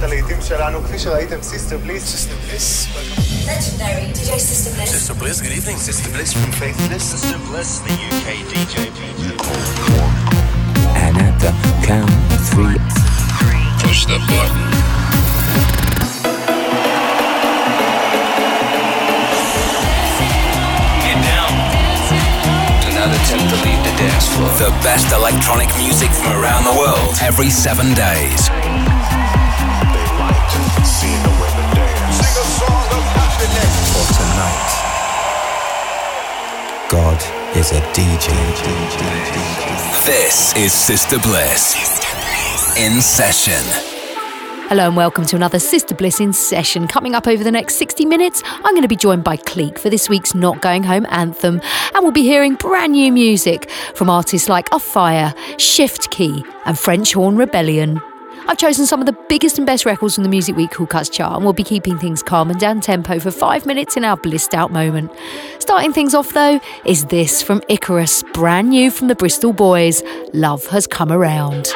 להקת 0.00 0.02
הלהיטים 0.02 0.36
שלנו, 0.42 0.84
כפי 0.84 0.98
שראיתם, 0.98 1.42
סיסטר 1.42 1.78
בליס. 1.78 2.04
סיסטר 2.04 2.34
בליס, 2.46 2.86
Legendary 3.46 4.16
DJ 4.16 4.30
Sister 4.38 4.70
Bliss. 4.76 4.90
Sister 4.90 5.14
Bliss, 5.14 5.40
good 5.40 5.56
evening. 5.58 5.78
Sister 5.78 6.10
Bliss 6.14 6.32
from 6.38 6.50
Faithless. 6.60 7.04
Sister 7.14 7.38
Bliss, 7.48 7.70
the 7.86 7.94
UK 8.08 8.28
DJ. 8.50 8.76
And 11.04 11.14
at 11.26 11.36
the 11.44 11.52
count 11.88 12.10
of 12.36 12.42
three, 12.52 12.78
Push 13.82 14.00
the 14.10 14.18
button. 14.30 14.64
Get 21.04 21.18
down. 21.30 21.52
do 22.82 22.88
not 22.98 23.10
attempt 23.18 23.46
to 23.52 23.58
leave 23.66 23.82
the 23.88 23.94
dance 24.02 24.26
floor. 24.32 24.50
The 24.66 24.72
best 24.88 25.08
electronic 25.20 25.70
music 25.84 26.10
from 26.18 26.32
around 26.40 26.64
the 26.70 26.76
world 26.82 27.12
every 27.28 27.50
seven 27.64 27.94
days. 27.94 28.42
They 30.77 30.83
seeing 30.83 31.23
the 31.23 31.29
women 31.29 31.75
dance. 31.75 32.15
Sing 32.15 32.41
a 32.41 32.45
song 32.45 32.85
of 32.97 33.03
happiness. 33.17 33.73
For 33.93 34.05
tonight, 34.21 34.71
God 36.89 37.19
is 37.57 37.71
a 37.71 37.81
DJ. 37.91 38.31
This 40.05 40.55
is 40.55 40.73
Sister 40.73 41.19
Bliss. 41.19 41.75
In 42.77 43.01
session. 43.01 43.63
Hello 44.69 44.87
and 44.87 44.95
welcome 44.95 45.25
to 45.25 45.35
another 45.35 45.59
Sister 45.59 45.93
Bliss 45.93 46.21
in 46.21 46.31
session. 46.31 46.87
Coming 46.87 47.13
up 47.13 47.27
over 47.27 47.43
the 47.43 47.51
next 47.51 47.75
60 47.75 48.05
minutes, 48.05 48.41
I'm 48.45 48.73
going 48.73 48.81
to 48.83 48.87
be 48.87 48.95
joined 48.95 49.25
by 49.25 49.35
Cleek 49.35 49.77
for 49.77 49.89
this 49.89 50.07
week's 50.07 50.33
Not 50.33 50.61
Going 50.61 50.83
Home 50.83 51.05
anthem, 51.09 51.59
and 51.93 52.03
we'll 52.03 52.13
be 52.13 52.23
hearing 52.23 52.55
brand 52.55 52.93
new 52.93 53.11
music 53.11 53.69
from 53.93 54.09
artists 54.09 54.47
like 54.47 54.69
Offaiah, 54.69 55.35
Shift 55.59 56.09
Key, 56.11 56.45
and 56.65 56.79
French 56.79 57.11
Horn 57.11 57.35
Rebellion. 57.35 58.01
I've 58.47 58.57
chosen 58.57 58.85
some 58.85 58.99
of 58.99 59.05
the 59.05 59.17
biggest 59.29 59.57
and 59.57 59.65
best 59.65 59.85
records 59.85 60.15
from 60.15 60.23
the 60.23 60.29
Music 60.29 60.55
Week 60.55 60.71
Cool 60.71 60.87
Cuts 60.87 61.09
chart, 61.09 61.35
and 61.35 61.43
we'll 61.43 61.53
be 61.53 61.63
keeping 61.63 61.97
things 61.97 62.21
calm 62.23 62.49
and 62.49 62.59
down 62.59 62.81
tempo 62.81 63.19
for 63.19 63.31
five 63.31 63.65
minutes 63.65 63.97
in 63.97 64.03
our 64.03 64.17
blissed 64.17 64.53
out 64.53 64.71
moment. 64.71 65.11
Starting 65.59 65.93
things 65.93 66.13
off 66.13 66.33
though 66.33 66.59
is 66.85 67.05
this 67.05 67.41
from 67.41 67.61
Icarus, 67.69 68.23
brand 68.33 68.69
new 68.69 68.91
from 68.91 69.07
the 69.07 69.15
Bristol 69.15 69.53
Boys. 69.53 70.03
Love 70.33 70.65
has 70.67 70.87
come 70.87 71.11
around. 71.11 71.71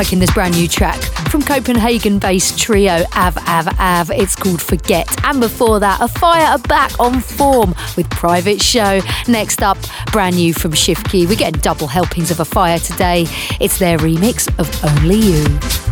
Liking 0.00 0.18
this 0.18 0.32
brand 0.32 0.54
new 0.54 0.66
track 0.66 0.98
from 1.28 1.42
Copenhagen 1.42 2.18
based 2.18 2.58
trio 2.58 3.04
Av 3.14 3.36
Av 3.36 3.68
Av. 3.78 4.10
It's 4.10 4.34
called 4.34 4.62
Forget. 4.62 5.06
And 5.26 5.40
before 5.40 5.78
that, 5.78 6.00
Offaiah 6.00 6.52
are 6.52 6.58
back 6.58 6.98
on 6.98 7.20
form 7.20 7.74
with 7.98 8.08
Private 8.08 8.62
Show. 8.62 9.02
Next 9.28 9.62
up, 9.62 9.76
brand 10.10 10.36
new 10.36 10.54
from 10.54 10.72
Shift 10.72 11.10
Key. 11.10 11.26
We're 11.26 11.36
getting 11.36 11.60
double 11.60 11.86
helpings 11.86 12.30
of 12.30 12.38
Offaiah 12.38 12.82
today. 12.82 13.26
It's 13.60 13.78
their 13.78 13.98
remix 13.98 14.48
of 14.58 14.68
Only 14.82 15.16
You. 15.16 15.89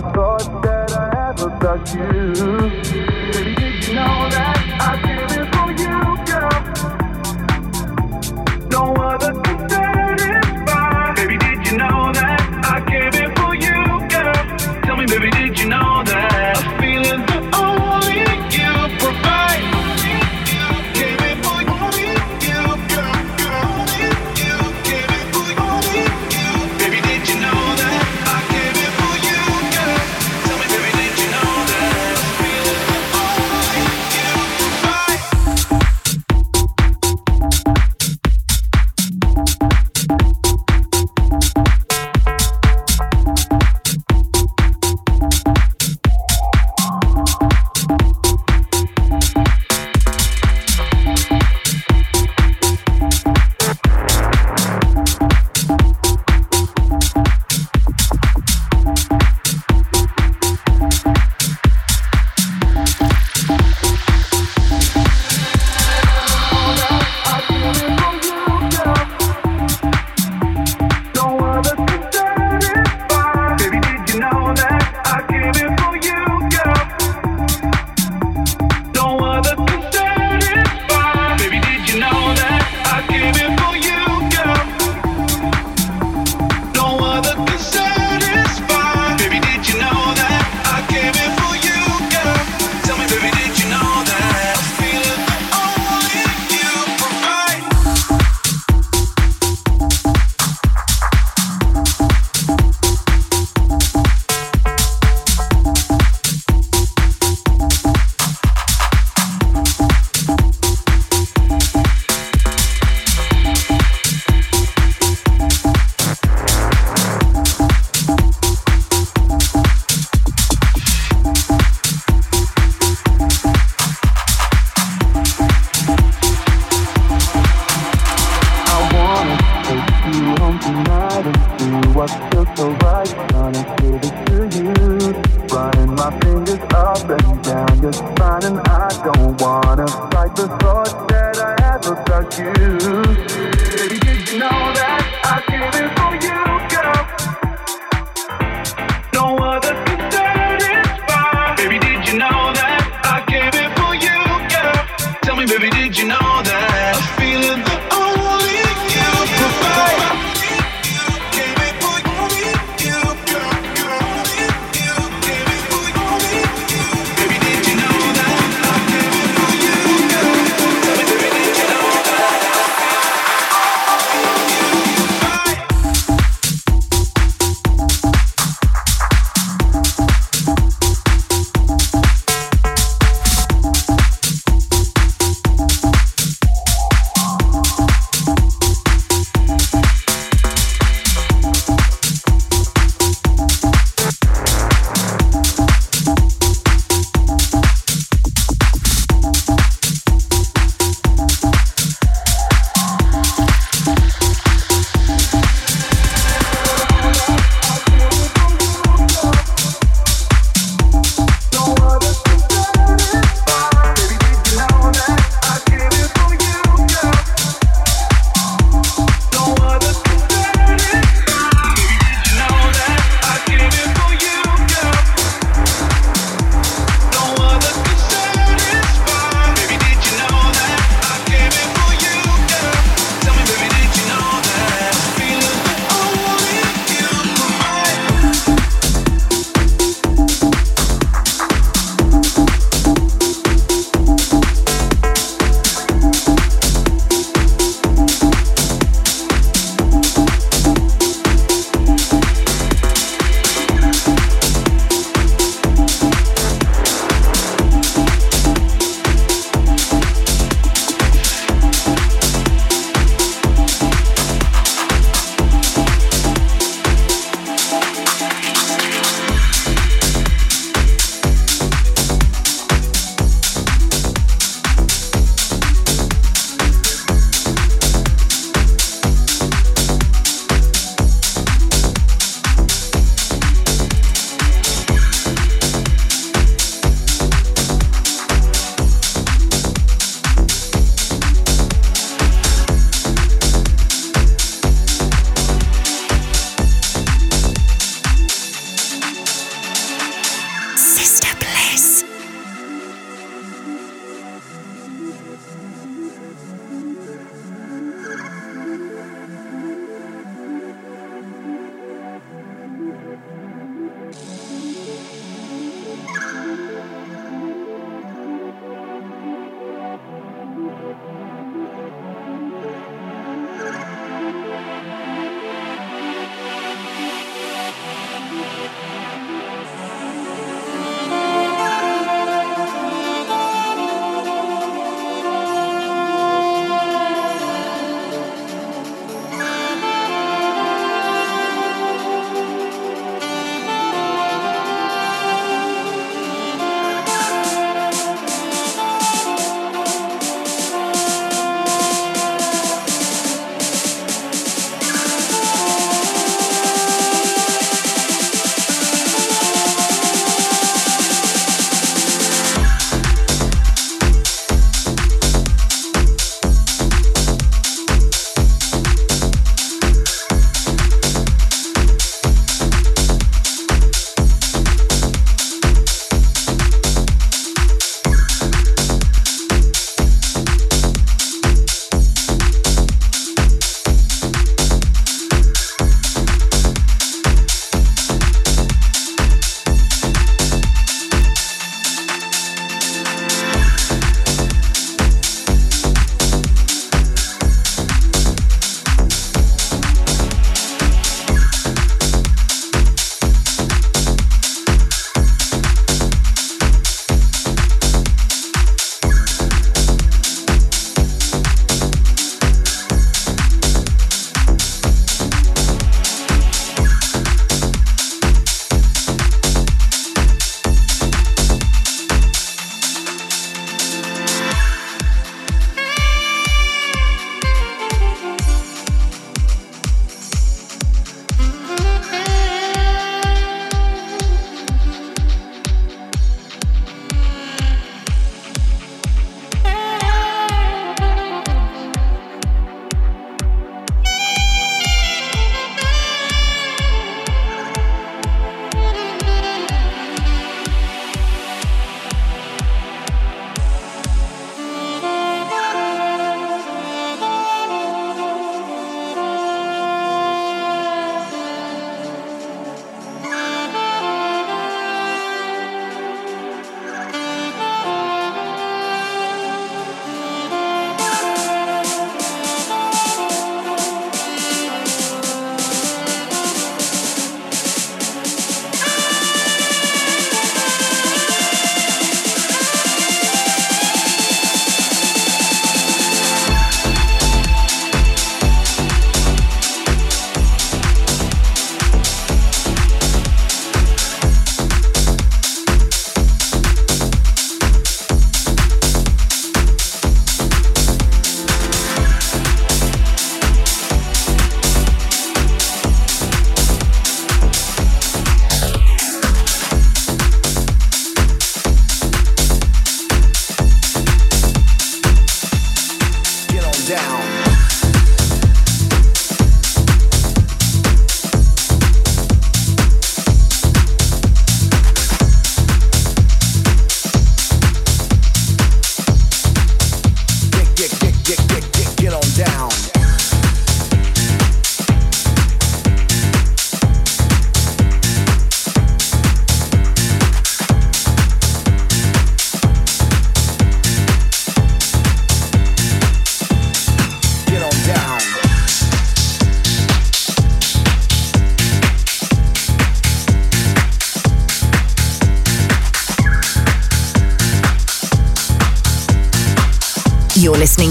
Know 0.00 0.38
that 0.62 0.92
I 0.92 1.32
did 1.34 1.60
it 1.60 1.94
you, 1.94 2.19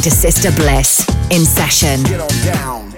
to 0.09 0.15
Sister 0.15 0.51
Bliss 0.51 1.05
in 1.29 1.45
session. 1.45 2.88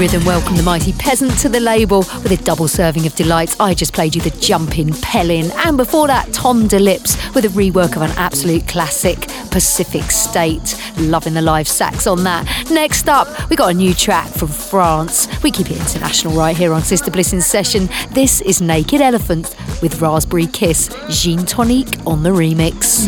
Rhythm 0.00 0.24
welcome 0.24 0.56
the 0.56 0.62
mighty 0.62 0.94
peasant 0.94 1.38
to 1.40 1.50
the 1.50 1.60
label 1.60 1.98
with 1.98 2.30
a 2.30 2.42
double 2.42 2.66
serving 2.68 3.04
of 3.04 3.14
delights. 3.16 3.54
I 3.60 3.74
just 3.74 3.92
played 3.92 4.14
you 4.14 4.22
the 4.22 4.30
jumping 4.40 4.94
Pellin, 4.94 5.50
and 5.56 5.76
before 5.76 6.06
that, 6.06 6.32
Tom 6.32 6.66
DeLips 6.66 7.34
with 7.34 7.44
a 7.44 7.48
rework 7.48 7.96
of 7.96 8.02
an 8.02 8.10
absolute 8.12 8.66
classic, 8.66 9.28
Pacific 9.50 10.10
State. 10.10 10.74
Loving 10.96 11.34
the 11.34 11.42
live 11.42 11.68
sax 11.68 12.06
on 12.06 12.24
that. 12.24 12.46
Next 12.70 13.10
up, 13.10 13.50
we 13.50 13.56
got 13.56 13.72
a 13.72 13.74
new 13.74 13.92
track 13.92 14.28
from 14.28 14.48
France. 14.48 15.28
We 15.42 15.50
keep 15.50 15.70
it 15.70 15.76
international 15.76 16.34
right 16.34 16.56
here 16.56 16.72
on 16.72 16.80
Sister 16.80 17.10
Bliss 17.10 17.34
in 17.34 17.42
session. 17.42 17.90
This 18.12 18.40
is 18.40 18.62
Naked 18.62 19.02
Elephant 19.02 19.54
with 19.82 20.00
Raspberry 20.00 20.46
Kiss, 20.46 20.88
Gin 21.10 21.44
Tonic 21.44 21.88
on 22.06 22.22
the 22.22 22.30
remix. 22.30 23.06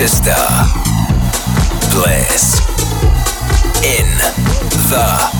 Sister. 0.00 0.34
Bliss. 1.92 2.58
In 3.84 4.08
the 4.88 5.39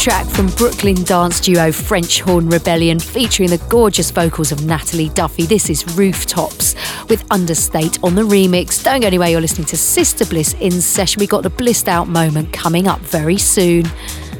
track 0.00 0.26
from 0.28 0.46
Brooklyn 0.56 0.94
dance 1.04 1.40
duo 1.40 1.70
French 1.70 2.22
Horn 2.22 2.48
Rebellion 2.48 2.98
featuring 2.98 3.50
the 3.50 3.58
gorgeous 3.68 4.10
vocals 4.10 4.50
of 4.50 4.64
Natalie 4.64 5.10
Duffy. 5.10 5.42
This 5.42 5.68
is 5.68 5.84
Rooftops 5.94 6.74
with 7.10 7.22
Understate 7.30 8.02
on 8.02 8.14
the 8.14 8.22
remix. 8.22 8.82
Don't 8.82 9.02
go 9.02 9.06
anywhere, 9.08 9.28
you're 9.28 9.42
listening 9.42 9.66
to 9.66 9.76
Sister 9.76 10.24
Bliss 10.24 10.54
in 10.54 10.72
session. 10.72 11.20
We 11.20 11.26
got 11.26 11.42
the 11.42 11.50
blissed 11.50 11.86
out 11.86 12.08
moment 12.08 12.50
coming 12.50 12.88
up 12.88 13.00
very 13.00 13.36
soon. 13.36 13.84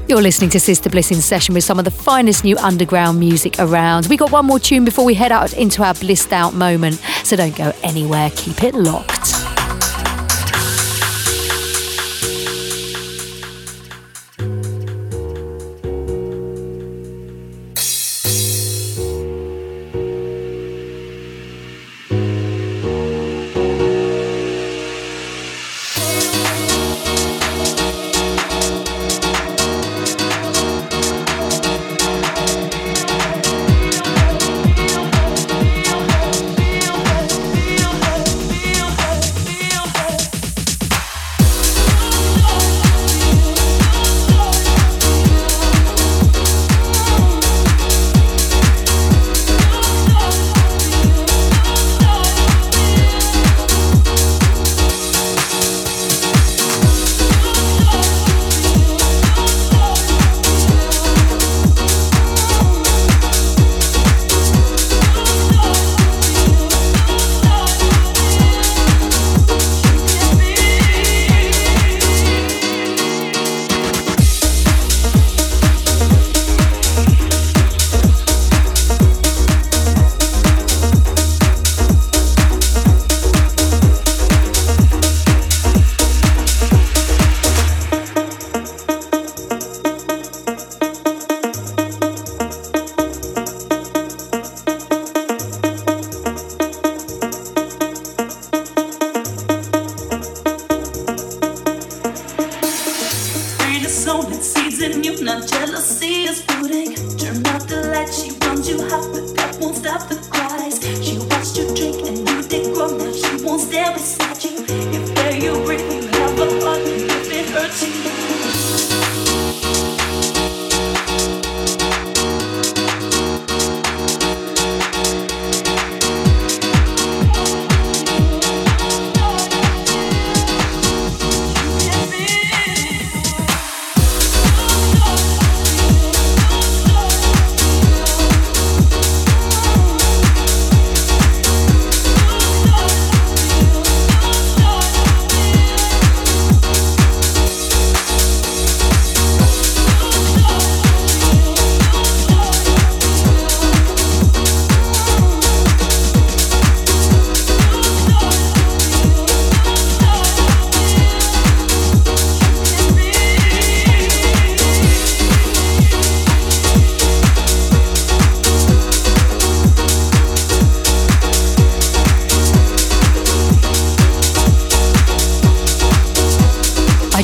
You're 0.08 0.22
listening 0.22 0.48
to 0.50 0.60
Sister 0.60 0.88
Bliss 0.88 1.10
in 1.10 1.20
session 1.20 1.54
with 1.54 1.64
some 1.64 1.78
of 1.78 1.84
the 1.84 1.90
finest 1.90 2.42
new 2.42 2.56
underground 2.56 3.20
music 3.20 3.56
around. 3.58 4.06
We 4.06 4.16
got 4.16 4.32
one 4.32 4.46
more 4.46 4.60
tune 4.60 4.86
before 4.86 5.04
we 5.04 5.12
head 5.12 5.30
out 5.30 5.52
into 5.52 5.82
our 5.82 5.92
blissed 5.92 6.32
out 6.32 6.54
moment, 6.54 6.94
so 7.22 7.36
don't 7.36 7.54
go 7.54 7.74
anywhere. 7.82 8.30
Keep 8.34 8.64
it 8.64 8.74
locked. 8.74 9.39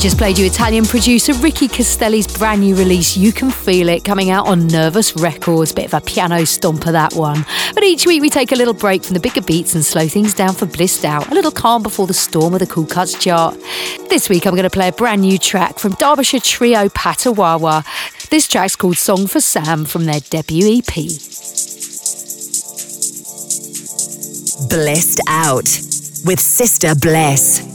Just 0.06 0.18
played 0.18 0.38
you 0.38 0.46
Italian 0.46 0.84
producer 0.84 1.32
Ricky 1.32 1.66
Castelli's 1.66 2.28
brand 2.28 2.60
new 2.60 2.76
release, 2.76 3.16
You 3.16 3.32
Can 3.32 3.50
Feel 3.50 3.88
It, 3.88 4.04
coming 4.04 4.30
out 4.30 4.46
on 4.46 4.68
Nervous 4.68 5.16
Records. 5.16 5.72
Bit 5.72 5.86
of 5.86 5.94
a 5.94 6.00
piano 6.00 6.42
stomper, 6.42 6.92
that 6.92 7.14
one. 7.14 7.44
But 7.74 7.82
each 7.82 8.06
week 8.06 8.22
we 8.22 8.30
take 8.30 8.52
a 8.52 8.54
little 8.54 8.72
break 8.72 9.02
from 9.02 9.14
the 9.14 9.20
bigger 9.20 9.40
beats 9.40 9.74
and 9.74 9.84
slow 9.84 10.06
things 10.06 10.32
down 10.32 10.54
for 10.54 10.64
Blissed 10.66 11.04
Out, 11.04 11.26
a 11.32 11.34
little 11.34 11.50
calm 11.50 11.82
before 11.82 12.06
the 12.06 12.14
storm 12.14 12.54
of 12.54 12.60
the 12.60 12.68
Cool 12.68 12.86
Cuts 12.86 13.18
chart. 13.18 13.58
This 14.08 14.28
week 14.28 14.46
I'm 14.46 14.52
going 14.52 14.62
to 14.62 14.70
play 14.70 14.86
a 14.86 14.92
brand 14.92 15.22
new 15.22 15.38
track 15.38 15.80
from 15.80 15.94
Derbyshire 15.94 16.38
trio 16.38 16.88
Patawawa. 16.90 17.84
This 18.28 18.46
track's 18.46 18.76
called 18.76 18.98
Song 18.98 19.26
for 19.26 19.40
Sam 19.40 19.84
from 19.84 20.04
their 20.04 20.20
debut 20.20 20.78
EP. 20.78 20.94
Blissed 24.70 25.20
Out 25.26 25.80
with 26.24 26.38
Sister 26.38 26.94
Bliss. 26.94 27.72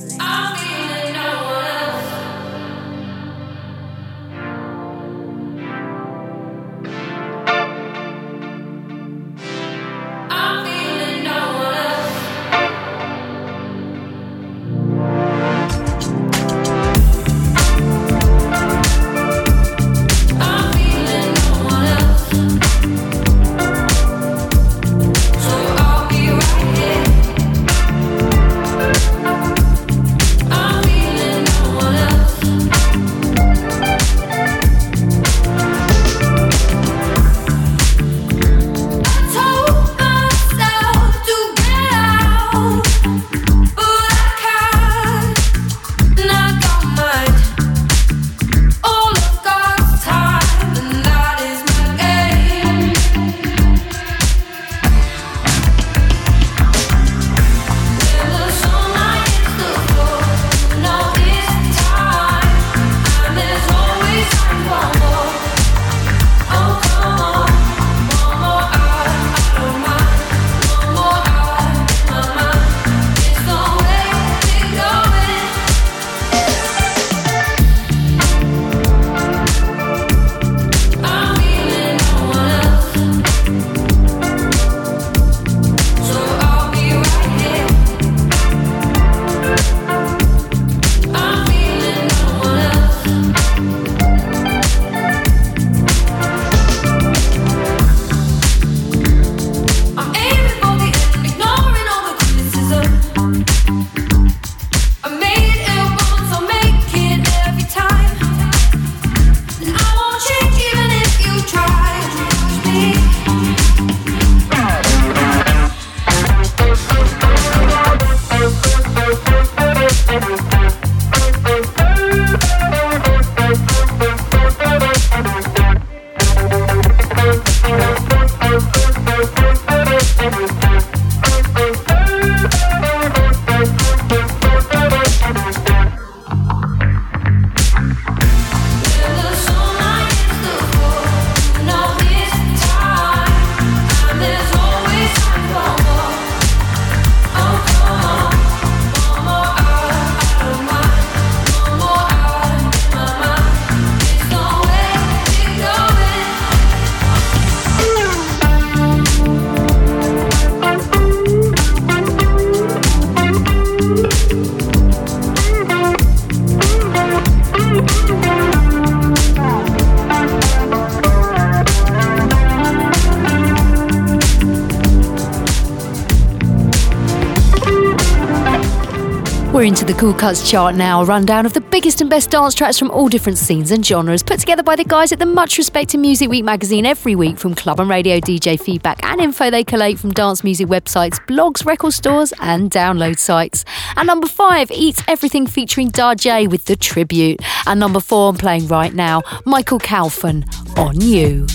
Cool 180.11 180.19
Cuts 180.19 180.51
chart 180.51 180.75
now, 180.75 181.01
a 181.01 181.05
rundown 181.05 181.45
of 181.45 181.53
the 181.53 181.61
biggest 181.61 182.01
and 182.01 182.09
best 182.09 182.31
dance 182.31 182.53
tracks 182.53 182.77
from 182.77 182.91
all 182.91 183.07
different 183.07 183.37
scenes 183.37 183.71
and 183.71 183.85
genres, 183.85 184.21
put 184.21 184.41
together 184.41 184.61
by 184.61 184.75
the 184.75 184.83
guys 184.83 185.13
at 185.13 185.19
the 185.19 185.25
much 185.25 185.57
respected 185.57 185.99
Music 185.99 186.29
Week 186.29 186.43
magazine 186.43 186.85
every 186.85 187.15
week 187.15 187.37
from 187.37 187.55
club 187.55 187.79
and 187.79 187.89
radio 187.89 188.19
DJ 188.19 188.59
feedback 188.59 188.99
and 189.05 189.21
info 189.21 189.49
they 189.49 189.63
collate 189.63 189.97
from 189.97 190.11
dance 190.11 190.43
music 190.43 190.67
websites, 190.67 191.17
blogs, 191.27 191.65
record 191.65 191.93
stores, 191.93 192.33
and 192.41 192.69
download 192.69 193.19
sites. 193.19 193.63
And 193.95 194.05
number 194.05 194.27
five, 194.27 194.69
Eats 194.71 195.01
Everything 195.07 195.47
featuring 195.47 195.91
Darjay 195.91 196.49
with 196.49 196.65
The 196.65 196.75
Tribute. 196.75 197.39
And 197.65 197.79
number 197.79 198.01
four, 198.01 198.31
I'm 198.31 198.37
playing 198.37 198.67
right 198.67 198.93
now, 198.93 199.21
Michael 199.45 199.79
Calfan, 199.79 200.43
On 200.77 200.99
You. 200.99 201.47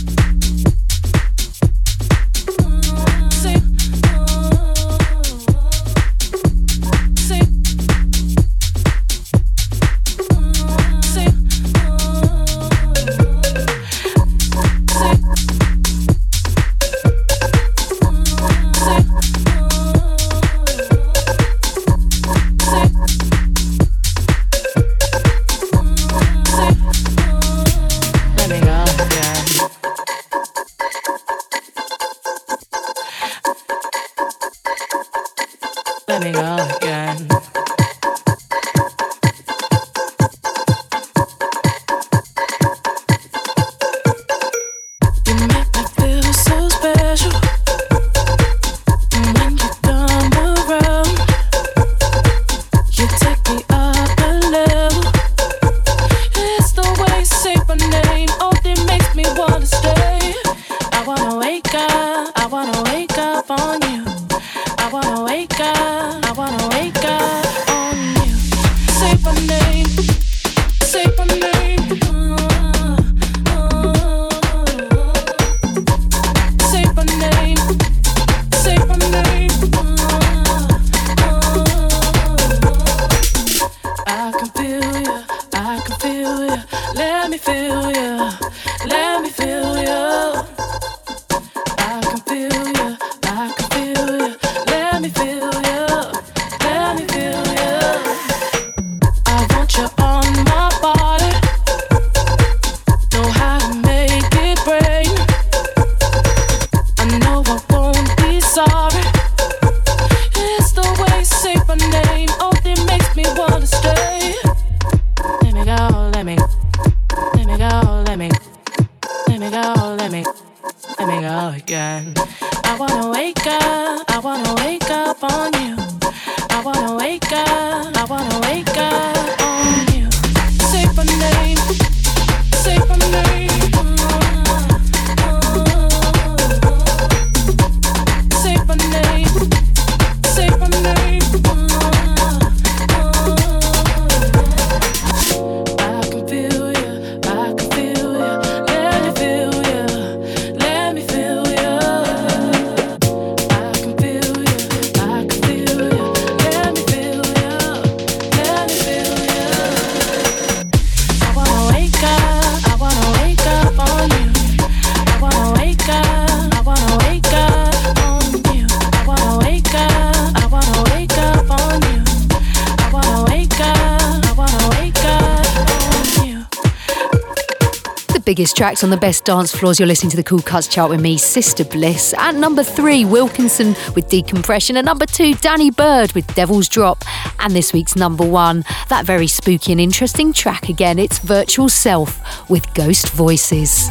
Tracks 178.67 178.83
on 178.83 178.91
the 178.91 178.97
best 178.97 179.25
dance 179.25 179.55
floors. 179.55 179.79
You're 179.79 179.87
listening 179.87 180.11
to 180.11 180.17
the 180.17 180.25
Cool 180.25 180.43
Cuts 180.43 180.67
chart 180.67 180.91
with 180.91 181.01
me, 181.01 181.19
Sister 181.19 181.65
Bliss. 181.65 182.13
At 182.19 182.35
number 182.35 182.65
three, 182.65 183.05
Wilkinson 183.05 183.77
with 183.95 184.09
Decompression. 184.09 184.77
At 184.77 184.85
number 184.85 185.07
two, 185.07 185.35
Danny 185.35 185.71
Bird 185.71 186.11
with 186.15 186.27
Devil's 186.35 186.69
Drop. 186.69 187.05
And 187.39 187.55
this 187.55 187.73
week's 187.73 187.95
number 187.95 188.29
one, 188.29 188.65
that 188.89 189.05
very 189.07 189.29
spooky 189.29 189.71
and 189.71 189.81
interesting 189.81 190.33
track 190.33 190.69
again. 190.69 190.99
It's 190.99 191.21
Virtual 191.21 191.69
Self 191.69 192.51
with 192.51 192.75
Ghost 192.75 193.11
Voices. 193.11 193.89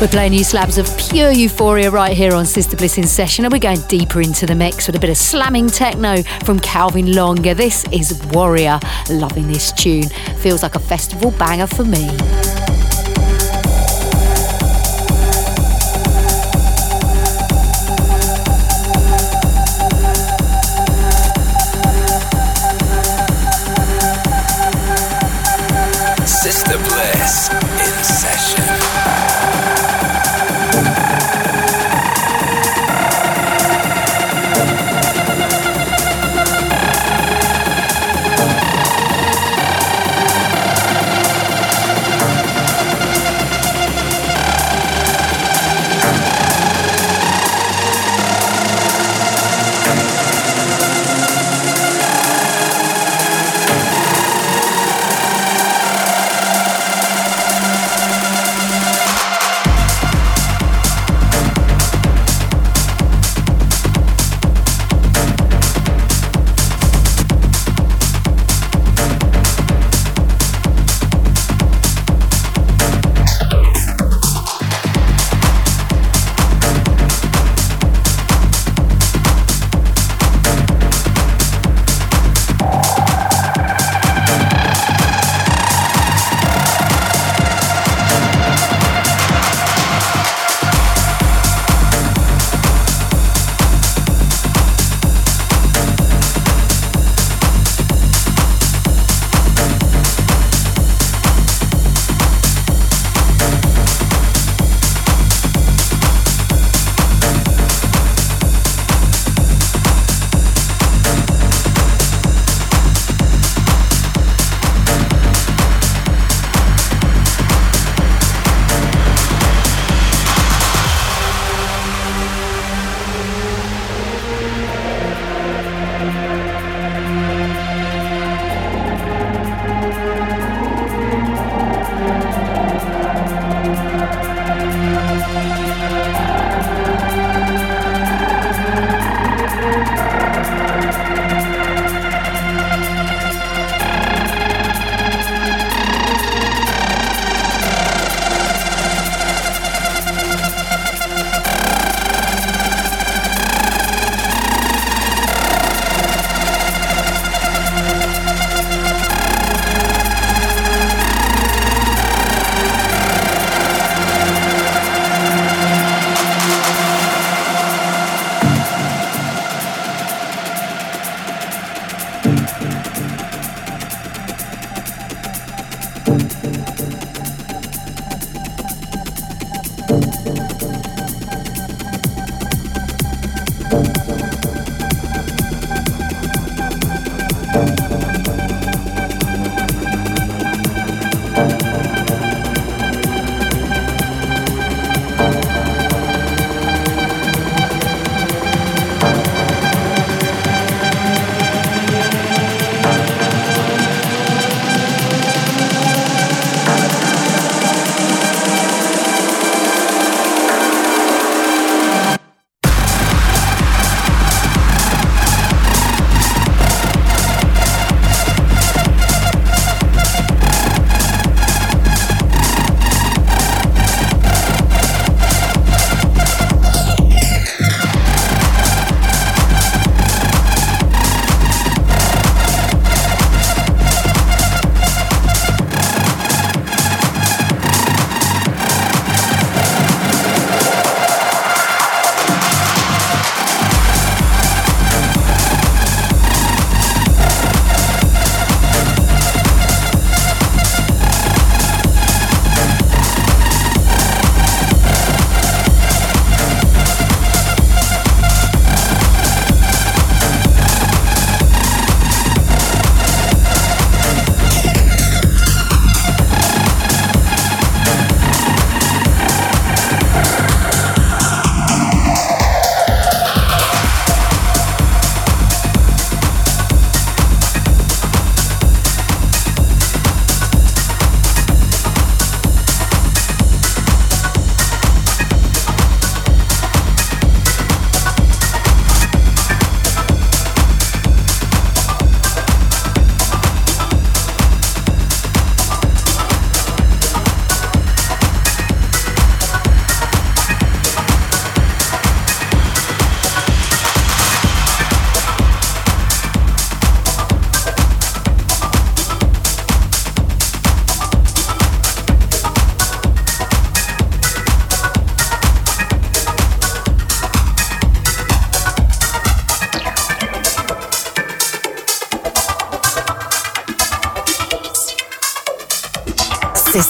We're 0.00 0.06
playing 0.06 0.32
you 0.32 0.44
slabs 0.44 0.78
of 0.78 0.86
pure 0.96 1.32
euphoria 1.32 1.90
right 1.90 2.16
here 2.16 2.32
on 2.32 2.46
Sister 2.46 2.76
Bliss 2.76 2.98
in 2.98 3.06
session, 3.08 3.44
and 3.44 3.52
we're 3.52 3.58
going 3.58 3.80
deeper 3.88 4.20
into 4.20 4.46
the 4.46 4.54
mix 4.54 4.86
with 4.86 4.94
a 4.94 5.00
bit 5.00 5.10
of 5.10 5.16
slamming 5.16 5.66
techno 5.66 6.22
from 6.44 6.60
Calvin 6.60 7.14
Longer. 7.16 7.52
This 7.52 7.84
is 7.90 8.14
Warrior. 8.26 8.78
Loving 9.10 9.48
this 9.48 9.72
tune. 9.72 10.08
Feels 10.38 10.62
like 10.62 10.76
a 10.76 10.78
festival 10.78 11.32
banger 11.32 11.66
for 11.66 11.82
me. 11.82 12.08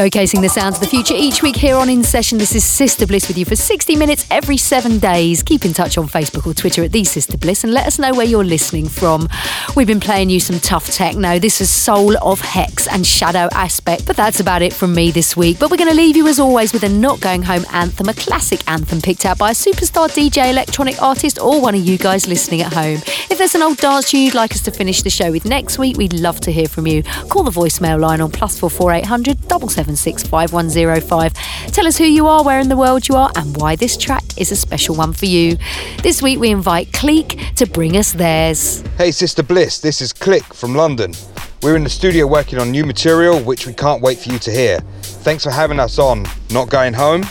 Showcasing 0.00 0.40
the 0.40 0.48
sounds 0.48 0.76
of 0.76 0.80
the 0.80 0.86
future 0.86 1.12
each 1.14 1.42
week 1.42 1.56
here 1.56 1.76
on 1.76 1.90
In 1.90 2.02
Session. 2.02 2.38
This 2.38 2.54
is 2.54 2.64
Sister 2.64 3.06
Bliss 3.06 3.28
with 3.28 3.36
you 3.36 3.44
for 3.44 3.54
60 3.54 3.96
minutes 3.96 4.26
every 4.30 4.56
seven 4.56 4.98
days. 4.98 5.42
Keep 5.42 5.66
in 5.66 5.74
touch 5.74 5.98
on 5.98 6.08
Facebook 6.08 6.46
or 6.46 6.54
Twitter 6.54 6.82
at 6.82 6.92
The 6.92 7.04
Sister 7.04 7.36
Bliss 7.36 7.64
and 7.64 7.74
let 7.74 7.86
us 7.86 7.98
know 7.98 8.14
where 8.14 8.24
you're 8.24 8.42
listening 8.42 8.88
from. 8.88 9.28
We've 9.76 9.86
been 9.86 10.00
playing 10.00 10.30
you 10.30 10.40
some 10.40 10.58
tough 10.58 10.86
techno. 10.90 11.38
This 11.38 11.60
is 11.60 11.68
Soul 11.68 12.16
of 12.26 12.40
Hex 12.40 12.88
and 12.88 13.06
Shadow 13.06 13.50
Aspect, 13.52 14.06
but 14.06 14.16
that's 14.16 14.40
about 14.40 14.62
it 14.62 14.72
from 14.72 14.94
me 14.94 15.10
this 15.10 15.36
week. 15.36 15.58
But 15.58 15.70
we're 15.70 15.76
going 15.76 15.90
to 15.90 15.96
leave 15.96 16.16
you 16.16 16.28
as 16.28 16.40
always 16.40 16.72
with 16.72 16.82
a 16.82 16.88
Not 16.88 17.20
Going 17.20 17.42
Home 17.42 17.66
anthem, 17.70 18.08
a 18.08 18.14
classic 18.14 18.66
anthem 18.70 19.02
picked 19.02 19.26
out 19.26 19.36
by 19.36 19.50
a 19.50 19.54
superstar 19.54 20.08
DJ, 20.08 20.48
electronic 20.48 21.02
artist, 21.02 21.38
or 21.38 21.60
one 21.60 21.74
of 21.74 21.84
you 21.86 21.98
guys 21.98 22.26
listening 22.26 22.62
at 22.62 22.72
home. 22.72 23.02
There's 23.40 23.54
an 23.54 23.62
old 23.62 23.78
dance 23.78 24.10
tune 24.10 24.20
you'd 24.20 24.34
like 24.34 24.52
us 24.52 24.60
to 24.64 24.70
finish 24.70 25.00
the 25.00 25.08
show 25.08 25.32
with 25.32 25.46
next 25.46 25.78
week, 25.78 25.96
we'd 25.96 26.12
love 26.12 26.40
to 26.40 26.52
hear 26.52 26.68
from 26.68 26.86
you. 26.86 27.02
Call 27.30 27.42
the 27.42 27.50
voicemail 27.50 27.98
line 27.98 28.20
on 28.20 28.30
plus 28.30 28.60
four 28.60 28.68
four 28.68 28.92
eight 28.92 29.06
hundred 29.06 29.48
double 29.48 29.70
seven 29.70 29.94
0765105. 29.94 31.72
Tell 31.72 31.86
us 31.86 31.96
who 31.96 32.04
you 32.04 32.26
are, 32.26 32.44
where 32.44 32.60
in 32.60 32.68
the 32.68 32.76
world 32.76 33.08
you 33.08 33.14
are, 33.14 33.30
and 33.36 33.56
why 33.56 33.76
this 33.76 33.96
track 33.96 34.24
is 34.36 34.52
a 34.52 34.56
special 34.56 34.94
one 34.94 35.14
for 35.14 35.24
you. 35.24 35.56
This 36.02 36.20
week 36.20 36.38
we 36.38 36.50
invite 36.50 36.88
Cliq 36.88 37.54
to 37.54 37.64
bring 37.64 37.96
us 37.96 38.12
theirs. 38.12 38.82
Hey, 38.98 39.10
Sister 39.10 39.42
Bliss, 39.42 39.78
this 39.78 40.02
is 40.02 40.12
Cliq 40.12 40.44
from 40.52 40.74
London. 40.74 41.14
We're 41.62 41.76
in 41.76 41.84
the 41.84 41.88
studio 41.88 42.26
working 42.26 42.58
on 42.58 42.70
new 42.70 42.84
material, 42.84 43.40
which 43.40 43.66
we 43.66 43.72
can't 43.72 44.02
wait 44.02 44.18
for 44.18 44.28
you 44.32 44.38
to 44.38 44.50
hear. 44.50 44.80
Thanks 45.00 45.44
for 45.44 45.50
having 45.50 45.80
us 45.80 45.98
on 45.98 46.26
Not 46.50 46.68
Going 46.68 46.92
Home. 46.92 47.24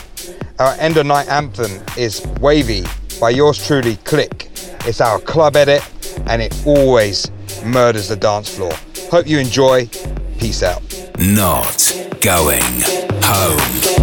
Our 0.58 0.74
end 0.80 0.96
of 0.96 1.06
night 1.06 1.28
anthem 1.28 1.70
is 1.96 2.26
Wavy 2.40 2.82
by 3.20 3.30
yours 3.30 3.64
truly, 3.64 3.94
Cliq. 3.98 4.48
It's 4.88 5.00
our 5.00 5.20
club 5.20 5.54
edit 5.54 5.84
and 6.26 6.42
it 6.42 6.54
always 6.66 7.30
murders 7.64 8.08
the 8.08 8.16
dance 8.16 8.54
floor. 8.54 8.72
Hope 9.10 9.26
you 9.26 9.38
enjoy. 9.38 9.86
Peace 10.38 10.62
out. 10.62 10.82
Not 11.18 11.92
going 12.20 12.62
home. 13.22 14.00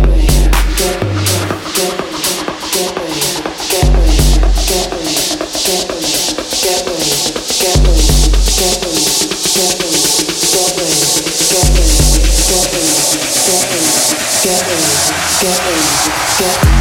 like 16.48 16.66
me. 16.66 16.77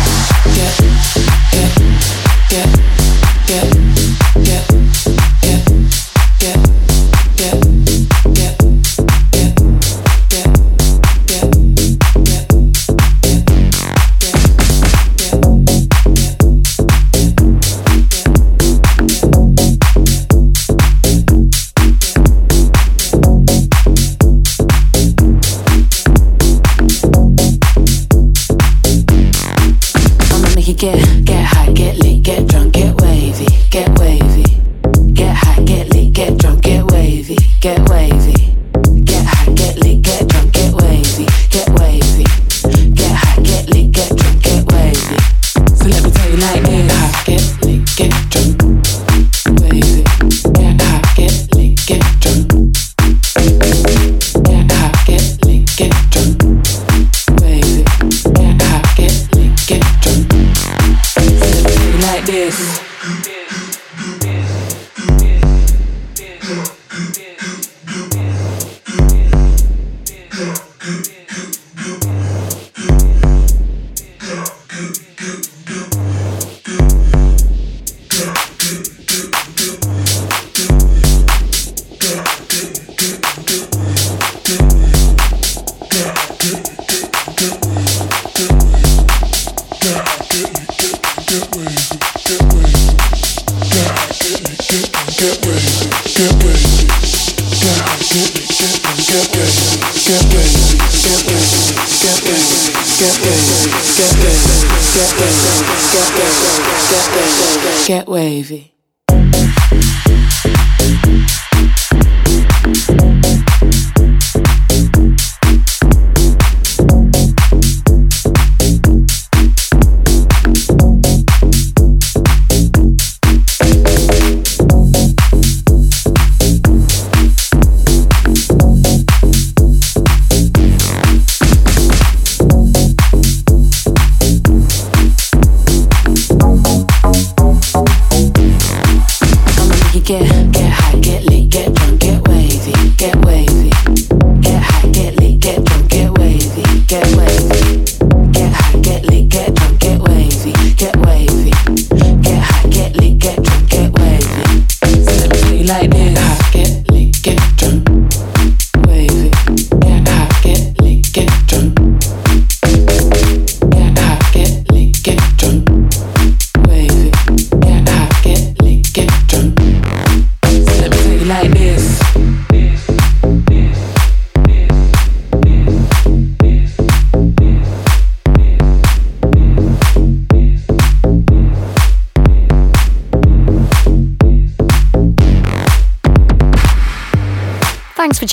Get 107.87 108.09
wavy. 108.09 108.76